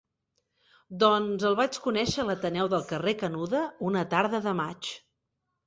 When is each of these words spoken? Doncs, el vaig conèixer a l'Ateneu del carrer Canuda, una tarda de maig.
Doncs, 1.03 1.45
el 1.49 1.57
vaig 1.59 1.77
conèixer 1.83 2.25
a 2.25 2.25
l'Ateneu 2.31 2.71
del 2.73 2.87
carrer 2.89 3.15
Canuda, 3.21 3.63
una 3.93 4.07
tarda 4.17 4.43
de 4.51 4.59
maig. 4.65 4.93